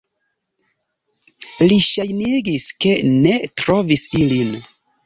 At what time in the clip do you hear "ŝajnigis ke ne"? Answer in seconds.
1.89-3.39